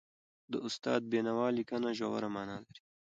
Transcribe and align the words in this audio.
د 0.51 0.53
استاد 0.67 0.99
د 1.05 1.09
بينوا 1.11 1.47
لیکنه 1.57 1.89
ژوره 1.99 2.29
معنا 2.35 2.57
لري. 2.65 2.81